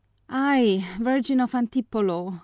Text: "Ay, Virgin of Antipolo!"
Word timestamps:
"Ay, 0.31 0.83
Virgin 0.99 1.39
of 1.41 1.51
Antipolo!" 1.53 2.39